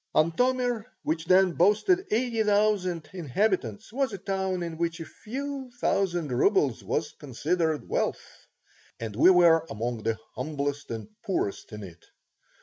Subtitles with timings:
[0.15, 6.31] Antomir, which then boasted eighty thousand inhabitants, was a town in which a few thousand
[6.31, 8.47] rubles was considered wealth,
[8.99, 12.03] and we were among the humblest and poorest in it.